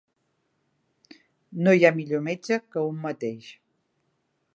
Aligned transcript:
No 1.67 1.75
hi 1.79 1.85
ha 1.89 1.93
millor 1.99 2.23
metge 2.29 2.59
que 2.73 2.87
un 2.95 2.99
mateix. 3.05 3.51